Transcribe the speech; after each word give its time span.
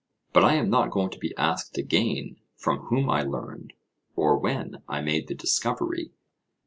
But 0.33 0.43
I 0.43 0.55
am 0.55 0.67
not 0.71 0.89
going 0.89 1.11
to 1.11 1.19
be 1.19 1.37
asked 1.37 1.77
again 1.77 2.37
from 2.55 2.79
whom 2.87 3.07
I 3.07 3.21
learned, 3.21 3.73
or 4.15 4.35
when 4.35 4.81
I 4.87 4.99
made 4.99 5.27
the 5.27 5.35
discovery. 5.35 6.09